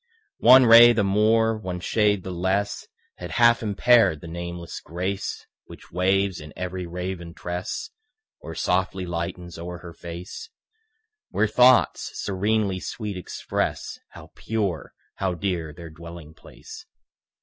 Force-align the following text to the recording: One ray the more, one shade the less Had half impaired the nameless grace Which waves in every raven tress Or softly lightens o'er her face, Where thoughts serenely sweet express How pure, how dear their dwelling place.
One 0.39 0.65
ray 0.65 0.93
the 0.93 1.03
more, 1.03 1.55
one 1.59 1.79
shade 1.79 2.23
the 2.23 2.31
less 2.31 2.87
Had 3.17 3.29
half 3.29 3.61
impaired 3.61 4.19
the 4.19 4.27
nameless 4.27 4.79
grace 4.79 5.45
Which 5.65 5.91
waves 5.91 6.41
in 6.41 6.51
every 6.55 6.87
raven 6.87 7.35
tress 7.35 7.91
Or 8.39 8.55
softly 8.55 9.05
lightens 9.05 9.59
o'er 9.59 9.77
her 9.77 9.93
face, 9.93 10.49
Where 11.29 11.45
thoughts 11.47 12.09
serenely 12.19 12.79
sweet 12.79 13.15
express 13.15 13.99
How 14.09 14.31
pure, 14.33 14.95
how 15.17 15.35
dear 15.35 15.71
their 15.71 15.91
dwelling 15.91 16.33
place. 16.33 16.87